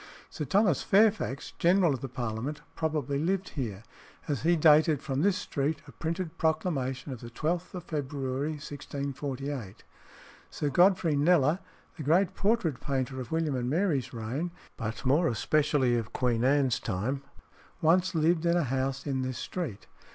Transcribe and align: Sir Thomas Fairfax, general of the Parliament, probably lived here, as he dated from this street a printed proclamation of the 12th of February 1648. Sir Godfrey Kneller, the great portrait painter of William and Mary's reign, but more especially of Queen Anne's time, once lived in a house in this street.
Sir 0.31 0.45
Thomas 0.45 0.81
Fairfax, 0.81 1.51
general 1.59 1.93
of 1.93 2.01
the 2.01 2.09
Parliament, 2.09 2.61
probably 2.73 3.19
lived 3.19 3.49
here, 3.49 3.83
as 4.27 4.41
he 4.41 4.55
dated 4.55 4.99
from 4.99 5.21
this 5.21 5.37
street 5.37 5.83
a 5.87 5.91
printed 5.91 6.39
proclamation 6.39 7.11
of 7.13 7.21
the 7.21 7.29
12th 7.29 7.75
of 7.75 7.83
February 7.83 8.53
1648. 8.53 9.83
Sir 10.49 10.69
Godfrey 10.71 11.15
Kneller, 11.15 11.59
the 11.97 12.01
great 12.03 12.33
portrait 12.33 12.79
painter 12.81 13.21
of 13.21 13.31
William 13.31 13.53
and 13.55 13.69
Mary's 13.69 14.11
reign, 14.11 14.49
but 14.75 15.05
more 15.05 15.27
especially 15.27 15.95
of 15.95 16.13
Queen 16.13 16.43
Anne's 16.43 16.79
time, 16.79 17.21
once 17.79 18.15
lived 18.15 18.47
in 18.47 18.57
a 18.57 18.63
house 18.63 19.05
in 19.05 19.21
this 19.21 19.37
street. 19.37 19.85